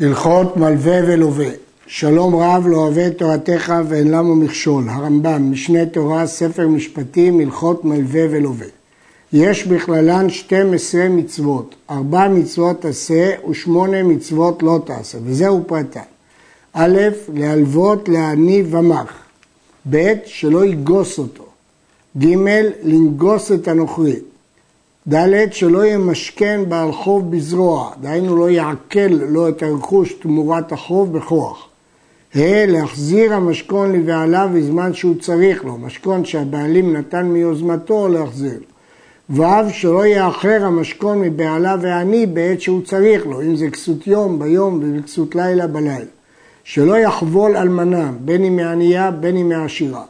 הלכות 0.00 0.56
מלווה 0.56 0.98
ולווה, 1.06 1.48
שלום 1.86 2.36
רב 2.36 2.66
לא 2.66 2.76
אוהב 2.76 3.08
תורתך 3.08 3.72
ואין 3.88 4.10
למה 4.10 4.34
מכשול, 4.34 4.88
הרמב"ם, 4.88 5.52
משנה 5.52 5.86
תורה, 5.86 6.26
ספר 6.26 6.68
משפטים, 6.68 7.40
הלכות 7.40 7.84
מלווה 7.84 8.22
ולווה. 8.30 8.66
יש 9.32 9.66
בכללן 9.66 10.30
12 10.30 11.08
מצוות, 11.08 11.74
ארבע 11.90 12.28
מצוות 12.28 12.84
עשה 12.84 13.32
ושמונה 13.50 14.02
מצוות 14.02 14.62
לא 14.62 14.80
תעשה, 14.84 15.18
וזהו 15.24 15.64
פרטן. 15.66 16.00
א', 16.72 16.98
להלוות 17.34 18.08
לעני 18.08 18.64
ומח, 18.70 19.12
ב', 19.90 20.12
שלא 20.24 20.64
יגוס 20.64 21.18
אותו, 21.18 21.44
ג', 22.18 22.34
לנגוס 22.82 23.52
את 23.52 23.68
הנוכרי, 23.68 24.16
ד' 25.08 25.52
שלא 25.52 25.86
ימשכן 25.86 26.60
בעל 26.68 26.92
חוב 26.92 27.30
בזרוע, 27.30 27.90
דהיינו 28.00 28.36
לא 28.36 28.50
יעקל 28.50 29.18
לו 29.28 29.48
את 29.48 29.62
הרכוש 29.62 30.12
תמורת 30.12 30.72
החוב 30.72 31.12
בכוח. 31.18 31.68
ה' 32.34 32.66
להחזיר 32.66 33.34
המשכון 33.34 33.92
לבעליו 33.92 34.50
בזמן 34.54 34.94
שהוא 34.94 35.14
צריך 35.20 35.64
לו, 35.64 35.78
משכון 35.78 36.24
שהבעלים 36.24 36.96
נתן 36.96 37.26
מיוזמתו 37.26 38.08
להחזיר. 38.08 38.60
ו' 39.30 39.70
שלא 39.70 40.06
יאחר 40.06 40.64
המשכון 40.64 41.20
מבעליו 41.20 41.78
ועני 41.82 42.26
בעת 42.26 42.60
שהוא 42.60 42.82
צריך 42.82 43.26
לו, 43.26 43.42
אם 43.42 43.56
זה 43.56 43.70
כסות 43.70 44.06
יום 44.06 44.38
ביום 44.38 44.80
וכסות 44.82 45.34
לילה 45.34 45.66
בלילה. 45.66 46.10
שלא 46.64 46.98
יחבול 46.98 47.56
אלמנה, 47.56 48.10
בין 48.20 48.44
אם 48.44 48.56
מענייה 48.56 49.10
בין 49.10 49.36
אם 49.36 49.48
מעשירה. 49.48 50.04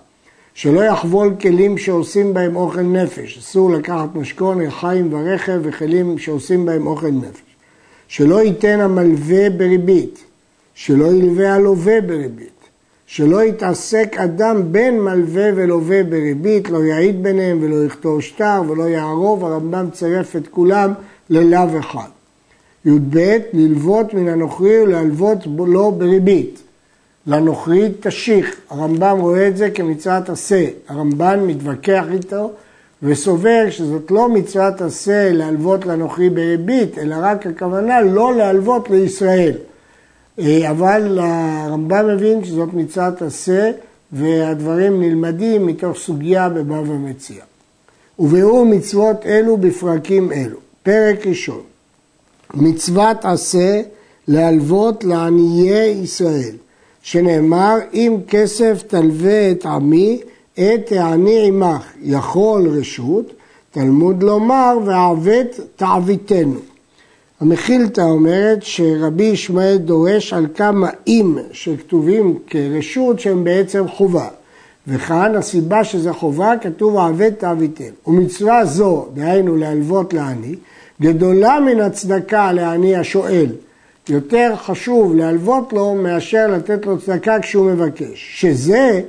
שלא 0.60 0.80
יחבול 0.80 1.34
כלים 1.41 1.78
שעושים 1.78 2.34
בהם 2.34 2.56
אוכל 2.56 2.80
נפש, 2.80 3.38
אסור 3.38 3.70
לקחת 3.70 4.14
משכון, 4.14 4.60
לחיים 4.60 5.12
ורכב 5.12 5.60
וכלים 5.62 6.19
שעושים 6.19 6.66
בהם 6.66 6.86
אוכל 6.86 7.10
נפש. 7.10 7.56
שלא 8.09 8.42
ייתן 8.42 8.80
המלווה 8.80 9.50
בריבית, 9.50 10.24
שלא 10.74 11.06
ילווה 11.06 11.55
הלווה 11.55 12.00
בריבית, 12.00 12.60
שלא 13.06 13.42
יתעסק 13.42 14.17
אדם 14.17 14.72
בין 14.72 15.00
מלווה 15.00 15.50
ולווה 15.55 16.02
בריבית, 16.02 16.70
לא 16.70 16.84
יעיד 16.84 17.22
ביניהם 17.22 17.58
ולא 17.62 17.84
יכתוב 17.84 18.20
שטר 18.20 18.62
ולא 18.69 18.83
יערוב, 18.83 19.45
הרמב"ם 19.45 19.91
צירף 19.92 20.36
את 20.36 20.48
כולם 20.48 20.92
ללאו 21.30 21.78
אחד. 21.80 22.08
י"ב, 22.84 23.39
ללוות 23.52 24.14
מן 24.14 24.28
הנוכרי 24.28 24.83
ולהלוות 24.83 25.39
לו 25.58 25.92
בריבית. 25.92 26.62
לנוכרי 27.31 27.89
תשיך. 28.00 28.56
הרמב"ם 28.70 29.19
רואה 29.20 29.48
את 29.48 29.56
זה 29.56 29.70
כמצוות 29.70 30.28
עשה. 30.28 30.67
הרמב"ן 30.89 31.41
מתווכח 31.47 32.05
איתו 32.12 32.50
וסובר 33.03 33.70
שזאת 33.70 34.11
לא 34.11 34.28
מצוות 34.28 34.81
עשה 34.81 35.33
להלוות 35.33 35.86
לנוכרי 35.86 36.31
בריבית, 36.31 36.98
אלא 36.98 37.17
רק 37.20 37.47
הכוונה 37.47 38.01
לא 38.01 38.34
להלוות 38.34 38.91
לישראל. 38.91 39.53
אה, 40.39 40.70
אבל 40.70 41.19
הרמב"ם 41.23 42.06
מבין 42.14 42.45
שזאת 42.45 42.75
מצוות 42.75 43.23
עשה 43.23 43.70
והדברים 44.12 45.01
נלמדים 45.03 45.67
מתוך 45.67 45.98
סוגיה 45.98 46.48
בבבא 46.48 46.95
מציע. 46.95 47.42
וביאור 48.19 48.67
מצוות 48.67 49.27
אלו 49.27 49.56
בפרקים 49.56 50.33
אלו. 50.33 50.56
פרק 50.83 51.27
ראשון, 51.27 51.62
מצוות 52.55 53.25
עשה 53.25 53.83
להלוות 54.28 55.05
לעניי 55.05 55.91
ישראל. 55.91 56.55
שנאמר, 57.03 57.77
אם 57.95 58.17
כסף 58.29 58.83
תלווה 58.87 59.51
את 59.51 59.67
עמי, 59.67 60.20
את 60.55 60.93
העני 60.93 61.47
עמך, 61.47 61.92
יכול 62.03 62.69
רשות, 62.69 63.33
תלמוד 63.70 64.23
לומר, 64.23 64.79
ועוות 64.84 65.61
תעביתנו. 65.77 66.59
המכילתא 67.41 68.01
אומרת 68.01 68.59
שרבי 68.62 69.25
ישמעאל 69.25 69.77
דורש 69.77 70.33
על 70.33 70.47
כמה 70.55 70.91
אם 71.07 71.39
שכתובים 71.53 72.39
כרשות 72.47 73.20
שהם 73.20 73.45
בעצם 73.45 73.89
חובה. 73.89 74.29
וכאן 74.89 75.35
הסיבה 75.35 75.85
שזה 75.85 76.12
חובה, 76.12 76.53
כתוב 76.61 76.97
עוות 76.97 77.33
תעביתנו. 77.39 77.95
ומצווה 78.07 78.64
זו, 78.64 79.07
דהיינו 79.14 79.57
להלוות 79.57 80.14
לעני, 80.14 80.55
גדולה 81.01 81.61
מן 81.61 81.80
הצדקה 81.80 82.53
לעני 82.53 82.97
השואל. 82.97 83.47
יותר 84.11 84.53
חשוב 84.57 85.15
להלוות 85.15 85.73
לו 85.73 85.95
מאשר 85.95 86.47
לתת 86.47 86.87
לו 86.87 86.98
צדקה 86.98 87.41
כשהוא 87.41 87.71
מבקש. 87.71 88.41
שזה 88.41 89.01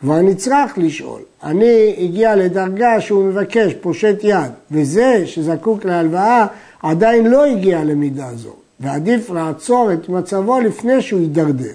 כבר 0.00 0.20
נצרך 0.20 0.72
לשאול. 0.76 1.20
אני 1.42 1.96
הגיע 1.98 2.36
לדרגה 2.36 3.00
שהוא 3.00 3.24
מבקש, 3.24 3.74
פושט 3.80 4.16
יד, 4.22 4.50
וזה 4.70 5.22
שזקוק 5.26 5.84
להלוואה 5.84 6.46
עדיין 6.82 7.26
לא 7.26 7.44
הגיע 7.44 7.84
למידה 7.84 8.28
זו, 8.34 8.54
ועדיף 8.80 9.30
לעצור 9.30 9.92
את 9.92 10.08
מצבו 10.08 10.60
לפני 10.60 11.02
שהוא 11.02 11.20
יידרדר. 11.20 11.72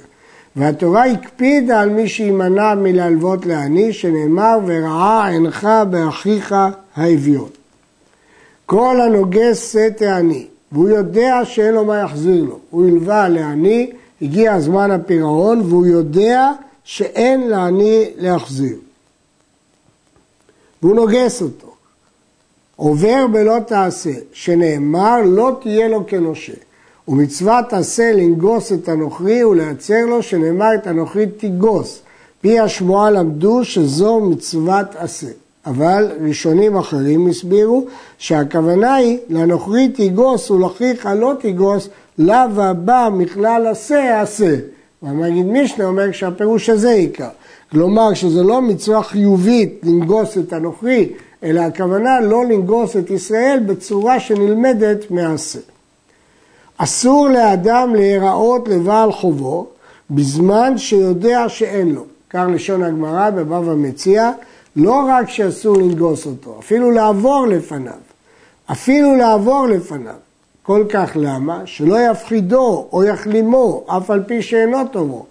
והתורה 0.55 1.05
הקפידה 1.05 1.81
על 1.81 1.89
מי 1.89 2.07
שימנע 2.07 2.75
מלהלוות 2.75 3.45
לעני, 3.45 3.93
שנאמר 3.93 4.57
ורעה 4.65 5.29
עינך 5.29 5.67
באחיך 5.89 6.55
האביון. 6.95 7.49
כל 8.65 9.01
הנוגס 9.01 9.73
שאת 9.73 10.01
העני 10.01 10.45
והוא 10.75 10.89
יודע 10.89 11.41
שאין 11.43 11.73
לו 11.73 11.85
מה 11.85 11.97
יחזיר 11.97 12.43
לו. 12.43 12.59
הוא 12.69 12.87
הלווה 12.87 13.29
לעני, 13.29 13.91
הגיע 14.21 14.59
זמן 14.59 14.91
הפירעון, 14.91 15.61
והוא 15.61 15.85
יודע 15.85 16.51
שאין 16.83 17.47
לעני 17.47 18.09
להחזיר. 18.17 18.77
והוא 20.81 20.95
נוגס 20.95 21.41
אותו. 21.41 21.67
עובר 22.75 23.27
בלא 23.31 23.59
תעשה, 23.67 24.11
שנאמר 24.33 25.21
לא 25.25 25.57
תהיה 25.61 25.87
לו 25.87 26.07
כנושה. 26.07 26.53
ומצוות 27.07 27.73
עשה 27.73 28.11
לנגוס 28.11 28.71
את 28.73 28.89
הנוכרי 28.89 29.43
ולייצר 29.43 30.05
לו, 30.05 30.23
שנאמר 30.23 30.75
את 30.75 30.87
הנוכרי 30.87 31.27
תיגוס. 31.27 32.01
פי 32.41 32.59
השמועה 32.59 33.11
למדו 33.11 33.65
שזו 33.65 34.19
מצוות 34.19 34.95
עשה. 34.95 35.31
אבל 35.65 36.11
ראשונים 36.21 36.77
אחרים 36.77 37.27
הסבירו 37.27 37.85
שהכוונה 38.17 38.95
היא 38.95 39.17
לנוכרי 39.29 39.89
תיגוס 39.89 40.51
ולאחיך 40.51 41.09
לא 41.19 41.33
תיגוס, 41.39 41.89
לאו 42.17 42.61
הבא 42.61 43.09
מכלל 43.13 43.67
עשה 43.67 44.21
עשה. 44.21 44.55
והמגיד 45.03 45.45
משנה 45.45 45.85
אומר 45.85 46.11
שהפירוש 46.11 46.69
הזה 46.69 46.91
עיקר. 46.91 47.29
כלומר 47.71 48.13
שזה 48.13 48.43
לא 48.43 48.61
מצווה 48.61 49.03
חיובית 49.03 49.79
לנגוס 49.83 50.37
את 50.37 50.53
הנוכרי, 50.53 51.09
אלא 51.43 51.61
הכוונה 51.61 52.19
לא 52.21 52.45
לנגוס 52.45 52.97
את 52.97 53.09
ישראל 53.09 53.59
בצורה 53.65 54.19
שנלמדת 54.19 55.11
מעשה. 55.11 55.59
אסור 56.77 57.27
לאדם 57.29 57.95
להיראות 57.95 58.67
לבעל 58.67 59.11
חובו 59.11 59.67
בזמן 60.09 60.77
שיודע 60.77 61.45
שאין 61.47 61.89
לו. 61.89 62.05
כך 62.29 62.45
לשון 62.53 62.83
הגמרא 62.83 63.29
בבבא 63.29 63.75
מציע, 63.75 64.31
לא 64.75 65.05
רק 65.09 65.29
שאסור 65.29 65.77
לנגוס 65.77 66.25
אותו, 66.25 66.55
אפילו 66.59 66.91
לעבור 66.91 67.45
לפניו. 67.47 67.93
אפילו 68.71 69.15
לעבור 69.15 69.67
לפניו. 69.67 70.15
כל 70.63 70.85
כך 70.89 71.11
למה? 71.15 71.61
שלא 71.65 71.97
יפחידו 72.11 72.87
או 72.93 73.03
יחלימו, 73.03 73.83
אף 73.87 74.09
על 74.09 74.23
פי 74.27 74.41
שאינו 74.41 74.87
טובו. 74.91 75.25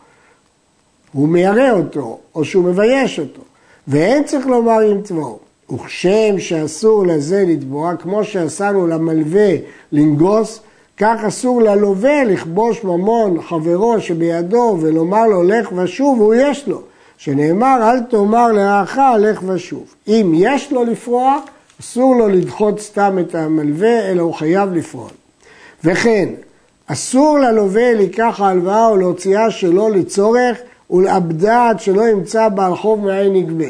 הוא 1.13 1.29
מיירא 1.29 1.71
אותו, 1.71 2.19
או 2.35 2.45
שהוא 2.45 2.65
מבייש 2.65 3.21
אותו. 3.21 3.43
ואין 3.89 4.25
צריך 4.25 4.47
לומר 4.47 4.81
עם 4.81 5.03
צבאו. 5.03 5.39
וכשם 5.73 6.39
שאסור 6.39 7.07
לזה 7.07 7.45
לתבוע, 7.49 7.97
כמו 7.97 8.25
שאסרנו 8.25 8.87
למלווה 8.87 9.51
לנגוס, 9.93 10.61
כך 10.97 11.25
אסור 11.29 11.63
ללווה 11.63 12.25
לכבוש 12.25 12.85
ממון 12.85 13.43
חברו 13.43 14.01
שבידו 14.01 14.79
ולומר 14.81 15.27
לו 15.27 15.43
לך 15.43 15.73
ושוב, 15.77 16.21
והוא 16.21 16.35
יש 16.35 16.69
לו. 16.69 16.81
שנאמר 17.19 17.91
אל 17.91 18.01
תאמר 18.01 18.53
לרעך 18.53 18.99
לך 19.19 19.43
ושוב. 19.47 19.95
אם 20.09 20.33
יש 20.35 20.73
לו 20.73 20.85
לפרוע, 20.85 21.39
אסור 21.81 22.17
לו 22.17 22.29
לדחות 22.29 22.81
סתם 22.81 23.19
את 23.21 23.35
המלווה, 23.35 24.11
אלא 24.11 24.23
הוא 24.23 24.35
חייב 24.35 24.73
לפרוע. 24.73 25.09
וכן, 25.85 26.29
אסור 26.87 27.39
ללווה 27.39 27.93
לקח 27.93 28.41
ההלוואה 28.41 28.87
או 28.87 28.97
להוציאה 28.97 29.51
שלא 29.51 29.91
לצורך 29.91 30.59
ולאבדה 30.91 31.69
עד 31.69 31.81
שלא 31.81 32.09
ימצא 32.09 32.49
בעל 32.49 32.77
חוב 32.77 33.05
מאין 33.05 33.37
יגבה. 33.37 33.69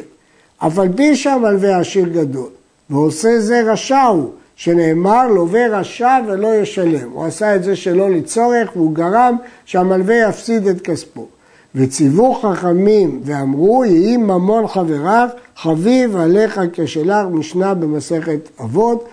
אף 0.58 0.78
על 0.78 0.88
פי 0.96 1.16
שהמלווה 1.16 1.78
עשיר 1.78 2.08
גדול, 2.08 2.48
ועושה 2.90 3.40
זה 3.40 3.62
רשע 3.72 4.02
הוא, 4.02 4.30
שנאמר 4.56 5.28
לווה 5.28 5.66
רשע 5.78 6.18
ולא 6.26 6.54
ישלם. 6.54 7.10
הוא 7.10 7.24
עשה 7.24 7.56
את 7.56 7.64
זה 7.64 7.76
שלא 7.76 8.10
לצורך 8.10 8.76
והוא 8.76 8.94
גרם 8.94 9.36
שהמלווה 9.64 10.16
יפסיד 10.28 10.66
את 10.66 10.80
כספו. 10.80 11.26
וציוו 11.74 12.34
חכמים 12.34 13.20
ואמרו, 13.24 13.84
יהי 13.84 14.16
ממון 14.16 14.66
חבריו, 14.68 15.28
חביב 15.56 16.16
עליך 16.16 16.60
כשלך, 16.72 17.26
משנה 17.30 17.74
במסכת 17.74 18.48
אבות, 18.60 19.08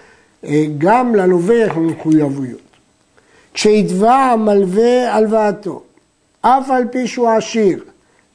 אה, 0.45 0.65
גם 0.77 1.15
ללווה 1.15 1.55
יש 1.55 1.71
מחויבויות. 1.75 2.59
כשיתבע 3.53 4.13
המלווה 4.15 5.13
הלוואתו, 5.13 5.81
אף 6.41 6.69
על 6.69 6.83
פי 6.91 7.07
שהוא 7.07 7.29
עשיר, 7.29 7.83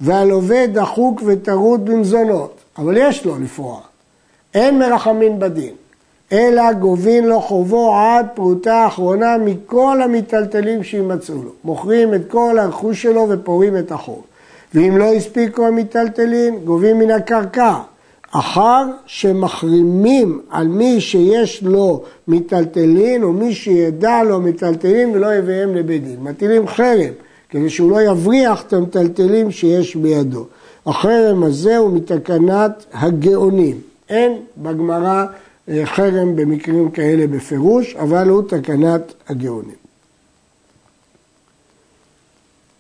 והלווה 0.01 0.67
דחוק 0.67 1.23
וטרוד 1.27 1.85
במזונות, 1.85 2.61
אבל 2.79 2.97
יש 2.97 3.25
לו 3.25 3.39
לפרוע, 3.39 3.81
אין 4.55 4.79
מרחמים 4.79 5.39
בדין. 5.39 5.75
אלא 6.33 6.73
גובין 6.73 7.25
לו 7.27 7.41
חובו 7.41 7.95
עד 7.95 8.27
פרוטה 8.35 8.75
האחרונה 8.75 9.37
מכל 9.39 10.03
המיטלטלים 10.03 10.83
שימצאו 10.83 11.43
לו. 11.43 11.51
מוכרים 11.65 12.15
את 12.15 12.21
כל 12.29 12.59
הרכוש 12.59 13.03
שלו 13.03 13.27
ופורעים 13.31 13.77
את 13.77 13.93
החוב. 13.93 14.23
ואם 14.75 14.97
לא 14.97 15.13
הספיקו 15.13 15.67
המיטלטלים, 15.67 16.59
גובים 16.65 16.99
מן 16.99 17.11
הקרקע. 17.11 17.75
אחר 18.31 18.85
שמחרימים 19.07 20.41
על 20.51 20.69
מי 20.69 21.01
שיש 21.01 21.63
לו 21.63 22.03
מיטלטלין 22.29 23.23
או 23.23 23.33
מי 23.33 23.55
שידע 23.55 24.23
לו 24.23 24.41
מיטלטלין 24.41 25.11
ולא 25.11 25.35
יביאם 25.35 25.75
לבית 25.75 26.05
דין. 26.05 26.17
מטילים 26.21 26.69
חרם 26.69 27.13
כדי 27.51 27.71
שהוא 27.71 27.91
לא 27.91 28.03
יבריח 28.03 28.63
את 28.63 28.73
המיטלטלים 28.73 29.51
שיש 29.51 29.97
בידו. 29.97 30.47
החרם 30.87 31.43
הזה 31.43 31.77
הוא 31.77 31.93
מתקנת 31.93 32.85
הגאונים. 32.93 33.77
אין 34.09 34.33
בגמרא 34.59 35.25
חרם 35.85 36.37
במקרים 36.37 36.91
כאלה 36.91 37.27
בפירוש, 37.27 37.95
אבל 37.95 38.29
הוא 38.29 38.43
תקנת 38.49 39.15
הגאונים. 39.29 39.87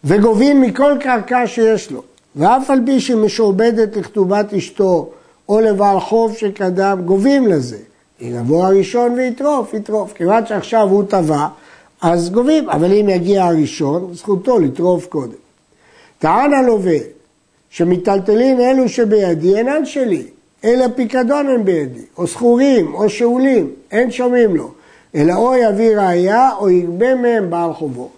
וגובים 0.05 0.61
מכל 0.61 0.93
קרקע 1.01 1.47
שיש 1.47 1.91
לו, 1.91 2.03
ואף 2.37 2.71
על 2.71 2.81
פי 2.87 3.01
שמשועבדת 3.01 3.97
לכתובת 3.97 4.55
אשתו 4.55 5.11
או 5.49 5.61
לבעל 5.61 6.01
חוב 6.01 6.37
שקדם, 6.37 7.03
גובים 7.05 7.47
לזה. 7.47 7.79
אם 8.21 8.33
יבוא 8.41 8.65
הראשון 8.65 9.13
ויטרוף, 9.13 9.75
יטרוף. 9.75 10.13
כיוון 10.13 10.47
שעכשיו 10.47 10.89
הוא 10.89 11.05
טבע, 11.09 11.49
אז 12.03 12.31
גובים, 12.31 12.71
אבל 12.71 12.93
אם 12.93 13.09
יגיע 13.09 13.45
הראשון, 13.45 14.15
זכותו 14.15 14.59
לטרוף 14.59 15.07
קודם. 15.07 15.33
טען 16.19 16.53
הלווה 16.53 16.99
שמיטלטלין 17.71 18.61
אלו 18.61 18.89
שבידי 18.89 19.57
אינן 19.57 19.87
שלי, 19.87 20.27
אלא 20.65 20.85
פיקדון 20.95 21.47
הם 21.47 21.65
בידי, 21.65 22.01
או 22.19 22.27
זכורים, 22.27 22.95
או 22.95 23.09
שאולים, 23.09 23.71
אין 23.91 24.11
שומעים 24.11 24.57
לו, 24.57 24.71
אלא 25.15 25.35
או 25.35 25.55
יביא 25.55 25.97
ראייה, 25.97 26.51
או 26.59 26.71
יגבה 26.71 27.15
מהם 27.15 27.51
בעל 27.51 27.73
חובו. 27.73 28.09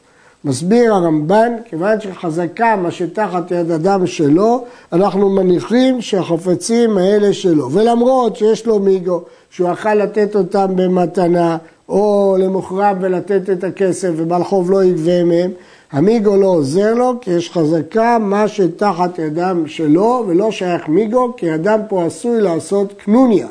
מסביר 0.44 0.94
הרמב"ן, 0.94 1.52
כיוון 1.64 2.00
שחזקה 2.00 2.76
מה 2.76 2.90
שתחת 2.90 3.50
יד 3.50 3.70
אדם 3.70 4.06
שלו, 4.06 4.64
אנחנו 4.92 5.28
מניחים 5.28 6.00
שהחפצים 6.00 6.98
האלה 6.98 7.32
שלו. 7.32 7.72
ולמרות 7.72 8.36
שיש 8.36 8.66
לו 8.66 8.78
מיגו, 8.78 9.22
שהוא 9.50 9.70
יכל 9.70 9.94
לתת 9.94 10.36
אותם 10.36 10.66
במתנה, 10.76 11.56
או 11.88 12.36
למוכרם 12.38 12.96
ולתת 13.00 13.50
את 13.50 13.64
הכסף, 13.64 14.10
ובעל 14.16 14.44
חוב 14.44 14.70
לא 14.70 14.84
יגבה 14.84 15.24
מהם, 15.24 15.50
המיגו 15.92 16.36
לא 16.36 16.46
עוזר 16.46 16.94
לו, 16.94 17.14
כי 17.20 17.30
יש 17.30 17.50
חזקה 17.50 18.18
מה 18.20 18.48
שתחת 18.48 19.18
ידם 19.18 19.64
שלו, 19.66 20.24
ולא 20.26 20.50
שייך 20.50 20.88
מיגו, 20.88 21.34
כי 21.36 21.54
אדם 21.54 21.80
פה 21.88 22.04
עשוי 22.04 22.40
לעשות 22.40 22.92
קנוניה. 22.92 23.46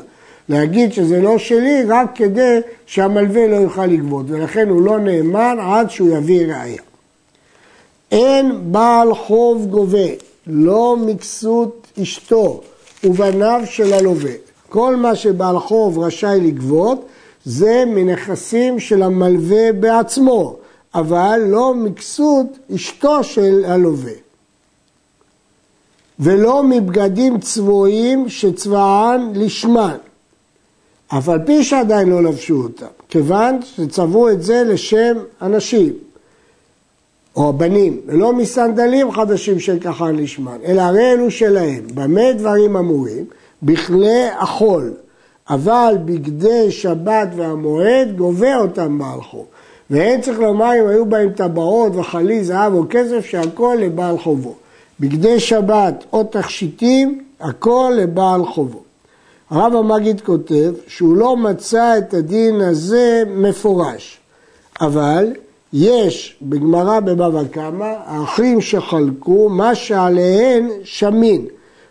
להגיד 0.48 0.92
שזה 0.92 1.20
לא 1.20 1.38
שלי 1.38 1.84
רק 1.88 2.10
כדי 2.14 2.58
שהמלווה 2.86 3.46
לא 3.46 3.56
יוכל 3.56 3.86
לגבות, 3.86 4.26
ולכן 4.28 4.68
הוא 4.68 4.82
לא 4.82 4.98
נאמן 4.98 5.56
עד 5.60 5.90
שהוא 5.90 6.16
יביא 6.16 6.46
ראייה. 6.46 6.82
אין 8.12 8.52
בעל 8.62 9.14
חוב 9.14 9.66
גובה, 9.70 10.08
לא 10.46 10.96
מכסות 10.96 11.86
אשתו 12.02 12.60
ובניו 13.04 13.60
של 13.64 13.92
הלווה. 13.92 14.32
כל 14.68 14.96
מה 14.96 15.14
שבעל 15.14 15.58
חוב 15.58 15.98
רשאי 15.98 16.40
לגבות 16.40 17.06
זה 17.44 17.84
מנכסים 17.86 18.80
של 18.80 19.02
המלווה 19.02 19.72
בעצמו, 19.72 20.56
אבל 20.94 21.40
לא 21.46 21.74
מכסות 21.74 22.46
אשתו 22.74 23.24
של 23.24 23.64
הלווה. 23.64 24.12
ולא 26.20 26.62
מבגדים 26.62 27.40
צבועים 27.40 28.28
שצבען 28.28 29.32
לשמן, 29.34 29.96
אף 31.08 31.28
על 31.28 31.38
פי 31.46 31.64
שעדיין 31.64 32.08
לא 32.08 32.22
לבשו 32.22 32.62
אותם, 32.62 32.86
כיוון 33.08 33.58
שצבעו 33.62 34.30
את 34.30 34.42
זה 34.42 34.62
לשם 34.66 35.16
אנשים, 35.42 35.92
או 37.36 37.48
הבנים, 37.48 38.00
ולא 38.06 38.32
מסנדלים 38.32 39.12
חדשים 39.12 39.60
של 39.60 39.78
כחן 39.80 40.16
לשמן, 40.16 40.58
אלא 40.64 40.82
הרי 40.82 41.12
אלו 41.12 41.30
שלהם. 41.30 41.86
במה 41.94 42.32
דברים 42.32 42.76
אמורים? 42.76 43.24
בכלי 43.62 44.26
החול, 44.38 44.92
אבל 45.50 45.94
בגדי 46.04 46.72
שבת 46.72 47.28
והמועד 47.36 48.16
גובה 48.16 48.56
אותם 48.56 48.98
בעל 48.98 49.20
חוב. 49.20 49.46
ואין 49.90 50.20
צריך 50.20 50.38
לומר 50.38 50.70
אם 50.80 50.86
היו 50.86 51.06
בהם 51.06 51.30
טבעות 51.30 51.96
וחלי 51.96 52.44
זהב 52.44 52.74
או 52.74 52.84
כסף 52.90 53.26
שהכל 53.26 53.76
לבעל 53.80 54.18
חובו. 54.18 54.54
בגדי 55.00 55.40
שבת 55.40 56.04
או 56.12 56.24
תכשיטים, 56.24 57.24
הכל 57.40 57.92
לבעל 57.96 58.44
חובו. 58.44 58.82
הרב 59.50 59.74
המגיד 59.74 60.20
כותב 60.20 60.74
שהוא 60.86 61.16
לא 61.16 61.36
מצא 61.36 61.98
את 61.98 62.14
הדין 62.14 62.60
הזה 62.60 63.22
מפורש, 63.26 64.18
אבל 64.80 65.32
יש 65.72 66.36
בגמרא 66.42 67.00
בבבא 67.00 67.44
קמא, 67.44 67.94
האחים 68.04 68.60
שחלקו, 68.60 69.48
מה 69.48 69.74
שעליהן 69.74 70.68
שמין, 70.84 71.46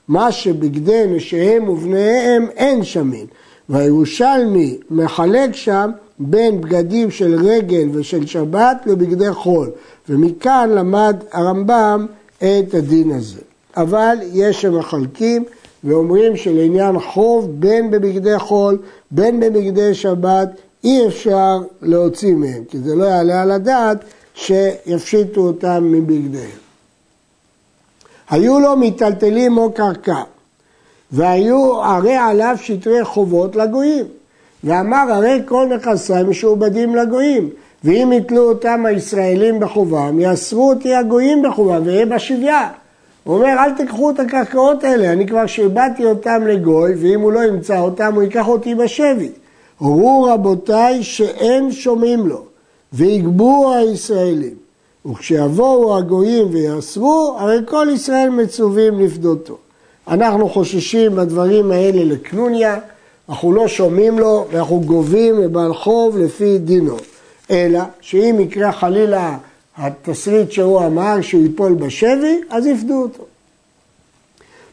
מה 0.08 0.32
שבגדי 0.32 1.04
נשיהם 1.08 1.70
ובניהם 1.70 2.48
אין 2.56 2.84
שמין. 2.84 3.26
והירושלמי 3.70 4.78
מחלק 4.90 5.56
שם 5.56 5.92
בין 6.20 6.62
בגדים 6.62 7.12
של 7.12 7.36
רגל 7.46 7.90
ושל 7.94 8.26
שבת 8.26 8.78
לבגדי 8.86 9.34
חול, 9.34 9.72
ומכאן 10.10 10.70
למד 10.70 11.16
הרמב"ם 11.32 12.06
את 12.38 12.74
הדין 12.74 13.12
הזה. 13.12 13.42
אבל 13.78 14.18
יש 14.34 14.62
שמחלקים 14.62 15.44
ואומרים 15.84 16.38
שלעניין 16.38 17.00
חוב 17.00 17.52
בין 17.60 17.92
בבגדי 17.92 18.40
חול, 18.40 18.78
בין 19.12 19.40
בבגדי 19.40 19.94
שבת, 19.94 20.50
אי 20.84 21.08
אפשר 21.08 21.58
להוציא 21.82 22.36
מהם, 22.36 22.64
כי 22.70 22.78
זה 22.80 22.96
לא 22.96 23.04
יעלה 23.04 23.42
על 23.42 23.52
הדעת 23.52 23.98
שיפשיטו 24.34 25.42
אותם 25.42 25.92
מבגדיהם. 25.92 26.60
היו 28.30 28.60
לו 28.60 28.76
מיטלטלים 28.78 29.58
או 29.58 29.72
קרקע, 29.72 30.22
והיו 31.12 31.84
הרי 31.84 32.16
עליו 32.16 32.56
שטרי 32.62 33.04
חובות 33.04 33.56
לגויים. 33.56 34.06
ואמר 34.64 35.06
הרי 35.10 35.42
כל 35.46 35.68
נכסיי 35.76 36.24
משועבדים 36.24 36.96
לגויים, 36.96 37.50
ואם 37.84 38.14
יתלו 38.14 38.50
אותם 38.50 38.86
הישראלים 38.86 39.60
בחובם, 39.60 40.20
יאסרו 40.20 40.70
אותי 40.70 40.96
הגויים 40.96 41.42
בחובם, 41.42 41.82
ויהיה 41.86 42.06
בשוויה. 42.06 42.70
הוא 43.24 43.36
אומר, 43.36 43.56
אל 43.60 43.72
תיקחו 43.72 44.10
את 44.10 44.20
הקרקעות 44.20 44.84
האלה, 44.84 45.12
אני 45.12 45.28
כבר 45.28 45.46
שעבדתי 45.46 46.06
אותם 46.06 46.48
לגוי, 46.48 46.94
ואם 46.96 47.22
הוא 47.22 47.32
לא 47.32 47.44
ימצא 47.44 47.80
אותם, 47.80 48.14
הוא 48.16 48.24
ייקח 48.24 48.48
אותי 48.48 48.76
בשבי. 48.76 49.30
הורו 49.78 50.24
רבותיי 50.24 51.04
שאין 51.04 51.72
שומעים 51.72 52.28
לו, 52.28 52.44
ויגבו 52.94 53.74
הישראלים. 53.74 54.56
וכשיבואו 55.06 55.98
הגויים 55.98 56.48
ויאסרו, 56.52 57.36
הרי 57.40 57.58
כל 57.66 57.88
ישראל 57.94 58.30
מצווים 58.30 59.00
לפדותו. 59.00 59.58
אנחנו 60.08 60.50
חוששים 60.50 61.16
בדברים 61.16 61.72
האלה 61.72 62.04
לקנוניה, 62.04 62.80
אנחנו 63.30 63.54
לא 63.54 63.68
שומעים 63.68 64.20
לו 64.20 64.46
ואנחנו 64.52 64.80
גובים 64.80 65.42
מבעל 65.42 65.74
חוב 65.74 66.18
לפי 66.18 66.58
דינו. 66.58 66.98
אלא 67.52 67.80
שאם 68.02 68.36
יקרה 68.40 68.72
חלילה 68.72 69.38
התסריט 69.78 70.52
שהוא 70.52 70.86
אמר 70.86 71.22
שהוא 71.22 71.44
ייפול 71.44 71.74
בשבי, 71.74 72.40
אז 72.50 72.66
יפדו 72.66 73.02
אותו. 73.02 73.24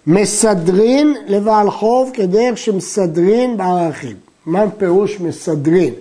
מסדרין 0.07 1.15
לבעל 1.27 1.71
חוב 1.71 2.11
כדרך 2.15 2.59
שמסדרין 2.59 3.57
בערכים. 3.57 4.17
מה 4.47 4.71
פירוש 4.71 5.21
מסדרין? 5.21 5.95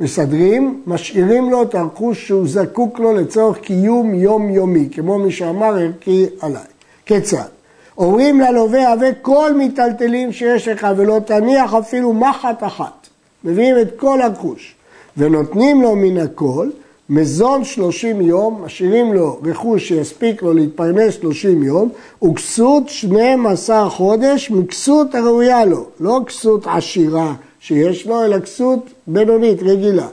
מסדרים, 0.00 0.82
משאירים 0.86 1.50
לו 1.50 1.62
את 1.62 1.74
הרכוש 1.74 2.26
שהוא 2.26 2.48
זקוק 2.48 2.98
לו 2.98 3.12
לצורך 3.12 3.58
קיום 3.58 4.14
יומיומי, 4.14 4.88
כמו 4.92 5.18
מי 5.18 5.32
שאמר 5.32 5.76
ערכי 5.76 6.26
עליי. 6.40 6.62
כיצד? 7.06 7.53
אומרים 7.98 8.40
ללווה 8.40 8.92
הווה 8.92 9.14
כל 9.22 9.52
מיטלטלים 9.52 10.32
שיש 10.32 10.68
לך 10.68 10.86
ולא 10.96 11.20
תניח 11.26 11.74
אפילו 11.74 12.12
מחט 12.12 12.62
אחת. 12.62 13.08
מביאים 13.44 13.78
את 13.78 13.88
כל 13.96 14.22
הרכוש 14.22 14.74
ונותנים 15.16 15.82
לו 15.82 15.96
מן 15.96 16.18
הכל 16.18 16.68
מזון 17.08 17.64
שלושים 17.64 18.20
יום, 18.20 18.62
משאירים 18.64 19.12
לו 19.12 19.40
רכוש 19.44 19.88
שיספיק 19.88 20.42
לו 20.42 20.52
להתפרנס 20.52 21.14
שלושים 21.14 21.62
יום, 21.62 21.88
וכסות 22.24 22.88
שנים 22.88 23.46
עשר 23.46 23.88
חודש 23.88 24.50
מכסות 24.50 25.14
הראויה 25.14 25.64
לו, 25.64 25.86
לא 26.00 26.20
כסות 26.26 26.66
עשירה 26.66 27.34
שיש 27.60 28.06
לו, 28.06 28.24
אלא 28.24 28.40
כסות 28.40 28.90
בינונית, 29.06 29.62
רגילה. 29.62 30.06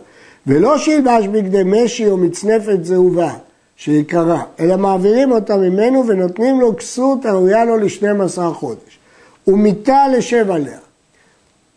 ולא 0.47 0.77
שילבש 0.77 1.27
בגדי 1.27 1.61
משי 1.65 2.09
או 2.09 2.17
מצנפת 2.17 2.83
זהובה, 2.83 3.33
שיקרה, 3.83 4.43
אלא 4.59 4.77
מעבירים 4.77 5.31
אותה 5.31 5.57
ממנו 5.57 6.07
ונותנים 6.07 6.61
לו 6.61 6.77
כסות 6.77 7.25
הראויה 7.25 7.65
לו 7.65 7.77
לשנים 7.77 8.21
עשר 8.21 8.53
חודש. 8.53 8.99
ומיטה 9.47 10.07
לשב 10.17 10.51
עליה. 10.51 10.77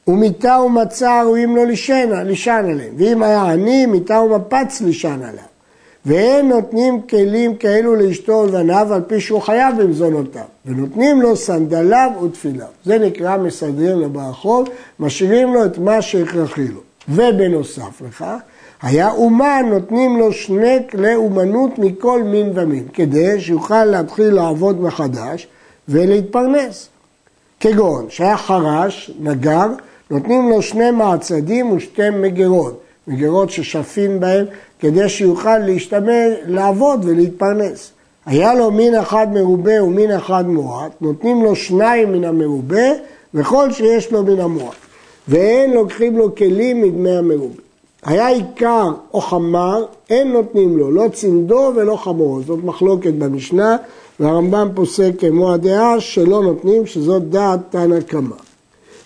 ומיטה 0.08 0.60
ומצה 0.66 1.22
ראויים 1.22 1.56
לו 1.56 1.64
לישן, 1.64 2.10
לישן 2.26 2.66
עליהם. 2.70 2.94
ואם 2.96 3.22
היה 3.22 3.42
עני, 3.42 3.86
מיטה 3.86 4.20
ומפץ 4.20 4.80
לישן 4.80 5.20
עליו. 5.22 5.44
ואין 6.06 6.48
נותנים 6.48 7.02
כלים 7.02 7.56
כאלו 7.56 7.94
לאשתו 7.96 8.32
ולבניו 8.32 8.94
על 8.94 9.02
פי 9.06 9.20
שהוא 9.20 9.40
חייב 9.40 9.82
במזונותיו, 9.82 10.44
ונותנים 10.66 11.22
לו 11.22 11.36
סנדליו 11.36 12.10
ותפיליו. 12.24 12.66
זה 12.84 12.98
נקרא 12.98 13.36
מסדרים 13.36 14.00
לבעל 14.00 14.32
חוב, 14.32 14.68
משאירים 15.00 15.54
לו 15.54 15.64
את 15.64 15.78
מה 15.78 16.02
שהכרחי 16.02 16.68
לו. 16.68 16.80
ובנוסף 17.08 18.02
לכך, 18.06 18.36
היה 18.84 19.10
אומן 19.10 19.66
נותנים 19.70 20.18
לו 20.18 20.32
שני 20.32 20.76
כלי 20.90 21.14
אומנות 21.14 21.78
מכל 21.78 22.22
מין 22.22 22.52
ומין, 22.54 22.84
כדי 22.92 23.40
שיוכל 23.40 23.84
להתחיל 23.84 24.34
לעבוד 24.34 24.80
מחדש 24.80 25.46
ולהתפרנס. 25.88 26.88
כגון 27.60 28.06
שהיה 28.08 28.36
חרש, 28.36 29.10
נגר, 29.20 29.66
נותנים 30.10 30.50
לו 30.50 30.62
שני 30.62 30.90
מעצדים 30.90 31.72
ושתי 31.72 32.10
מגירות, 32.10 32.80
מגירות 33.08 33.50
ששפים 33.50 34.20
בהם 34.20 34.46
כדי 34.78 35.08
שיוכל 35.08 35.58
להשתמש, 35.58 36.32
לעבוד 36.46 37.04
ולהתפרנס. 37.04 37.92
היה 38.26 38.54
לו 38.54 38.70
מין 38.70 38.94
אחד 38.94 39.26
מרובה 39.32 39.84
ומין 39.84 40.10
אחד 40.10 40.48
מועט, 40.48 40.92
נותנים 41.00 41.42
לו 41.42 41.56
שניים 41.56 42.12
מן 42.12 42.24
המרובה 42.24 42.88
וכל 43.34 43.72
שיש 43.72 44.12
לו 44.12 44.22
מן 44.22 44.40
המועט. 44.40 44.76
ואין 45.28 45.72
לוקחים 45.72 46.18
לו 46.18 46.34
כלים 46.34 46.82
מדמי 46.82 47.16
המרובה. 47.16 47.63
היה 48.04 48.28
עיקר 48.28 48.90
או 49.14 49.20
חמר, 49.20 49.84
אין 50.10 50.32
נותנים 50.32 50.78
לו, 50.78 50.90
לא 50.90 51.04
צמדו 51.12 51.72
ולא 51.76 51.96
חמורו. 51.96 52.42
זאת 52.42 52.64
מחלוקת 52.64 53.12
במשנה, 53.12 53.76
והרמב"ם 54.20 54.68
פוסק 54.74 55.10
כמו 55.18 55.52
הדעה 55.52 56.00
שלא 56.00 56.42
נותנים, 56.42 56.86
שזאת 56.86 57.30
דעת 57.30 57.60
תנא 57.70 58.00
קמא. 58.00 58.36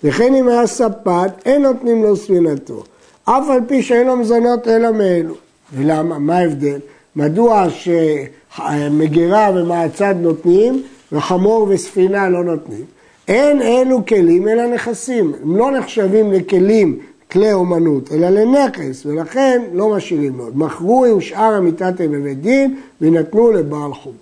וכן 0.04 0.34
אם 0.34 0.48
היה 0.48 0.66
ספת, 0.66 1.30
אין 1.44 1.62
נותנים 1.62 2.02
לו 2.02 2.16
ספינתו, 2.16 2.82
אף 3.24 3.50
על 3.50 3.60
פי 3.66 3.82
שאין 3.82 4.06
לו 4.06 4.16
מזונות 4.16 4.68
אלא 4.68 4.92
מאלו. 4.92 5.34
ולמה? 5.74 6.18
מה 6.18 6.38
ההבדל? 6.38 6.78
מדוע 7.16 7.66
שמגירה 7.70 9.50
ומעצד 9.54 10.14
נותנים 10.20 10.82
וחמור 11.12 11.66
וספינה 11.70 12.28
לא 12.28 12.44
נותנים? 12.44 12.84
אין 13.28 13.62
אלו 13.62 14.06
כלים 14.06 14.48
אלא 14.48 14.66
נכסים, 14.66 15.32
הם 15.42 15.56
לא 15.56 15.70
נחשבים 15.70 16.32
לכלים, 16.32 16.98
כלי 17.30 17.52
אומנות, 17.52 18.12
אלא 18.12 18.28
לנכס, 18.28 19.06
ולכן 19.06 19.62
לא 19.72 19.88
משאירים 19.88 20.38
עוד. 20.38 20.58
מכרו 20.58 21.04
עם 21.04 21.20
שאר 21.20 21.54
המיתתם 21.54 22.12
בבית 22.12 22.40
דין 22.40 22.76
ונתנו 23.00 23.52
לבעל 23.52 23.94
חום. 23.94 24.12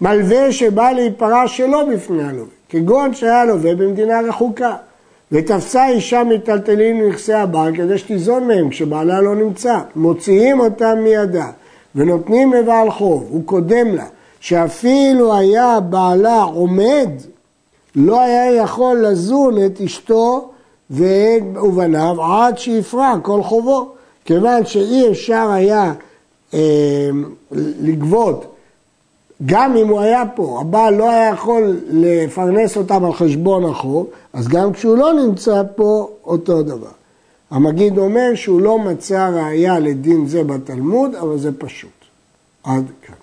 מלווה 0.00 0.52
שבא 0.52 0.90
להיפרע 0.90 1.48
שלא 1.48 1.84
בפני 1.84 2.22
הלווה, 2.22 2.44
כגון 2.68 3.14
שהיה 3.14 3.44
לווה 3.44 3.74
במדינה 3.74 4.20
רחוקה, 4.20 4.76
ותפסה 5.32 5.88
אישה 5.88 6.24
מיטלטלין 6.24 6.96
מנכסי 6.96 7.32
הבעל 7.32 7.76
כדי 7.76 7.98
שתיזון 7.98 8.48
מהם 8.48 8.70
כשבעלה 8.70 9.20
לא 9.20 9.34
נמצא, 9.34 9.78
מוציאים 9.96 10.60
אותם 10.60 10.98
מידה 11.02 11.50
ונותנים 11.94 12.52
לבעל 12.52 12.90
חוב, 12.90 13.26
הוא 13.30 13.42
קודם 13.44 13.94
לה, 13.94 14.06
שאפילו 14.40 15.34
היה 15.34 15.80
בעלה 15.80 16.42
עומד, 16.42 17.08
לא 17.96 18.20
היה 18.20 18.54
יכול 18.54 18.96
לזון 19.06 19.64
את 19.66 19.80
אשתו 19.80 20.50
ואת 20.90 21.42
ובניו 21.62 22.22
עד 22.22 22.58
שיפרע 22.58 23.14
כל 23.22 23.42
חובו, 23.42 23.92
כיוון 24.24 24.66
שאי 24.66 25.10
אפשר 25.10 25.50
היה 25.50 25.92
אה, 26.54 27.10
לגבות 27.80 28.54
גם 29.46 29.76
אם 29.76 29.88
הוא 29.88 30.00
היה 30.00 30.22
פה, 30.34 30.58
הבעל 30.60 30.94
לא 30.94 31.10
היה 31.10 31.28
יכול 31.28 31.80
לפרנס 31.90 32.76
אותם 32.76 33.04
על 33.04 33.12
חשבון 33.12 33.64
החוב, 33.64 34.06
אז 34.32 34.48
גם 34.48 34.72
כשהוא 34.72 34.96
לא 34.96 35.12
נמצא 35.12 35.62
פה, 35.76 36.10
אותו 36.24 36.62
דבר. 36.62 36.90
המגיד 37.50 37.98
אומר 37.98 38.34
שהוא 38.34 38.60
לא 38.60 38.78
מצא 38.78 39.30
ראייה 39.34 39.78
לדין 39.78 40.26
זה 40.26 40.44
בתלמוד, 40.44 41.14
אבל 41.14 41.38
זה 41.38 41.58
פשוט. 41.58 41.90
עד 42.64 42.84
כאן. 43.02 43.14